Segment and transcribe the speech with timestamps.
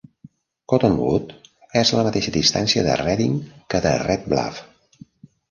[0.71, 1.35] Cottonwood
[1.81, 3.37] és a la mateixa distància de Redding
[3.75, 4.67] que de Red Bluff.